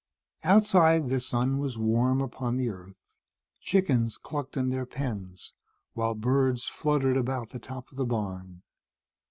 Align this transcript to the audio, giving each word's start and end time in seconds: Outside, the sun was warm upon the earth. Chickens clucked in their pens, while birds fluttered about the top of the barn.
Outside, 0.43 1.09
the 1.09 1.19
sun 1.19 1.59
was 1.59 1.77
warm 1.77 2.21
upon 2.21 2.57
the 2.57 2.69
earth. 2.69 2.95
Chickens 3.59 4.17
clucked 4.17 4.57
in 4.57 4.69
their 4.69 4.87
pens, 4.87 5.53
while 5.93 6.15
birds 6.15 6.67
fluttered 6.67 7.17
about 7.17 7.51
the 7.51 7.59
top 7.59 7.91
of 7.91 7.97
the 7.97 8.05
barn. 8.05 8.63